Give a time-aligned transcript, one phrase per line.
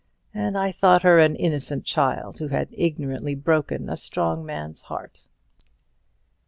[0.33, 5.27] And I thought her an innocent child, who had ignorantly broken a strong man's heart!"